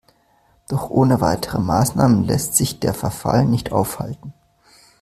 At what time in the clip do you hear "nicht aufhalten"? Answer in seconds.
3.45-4.33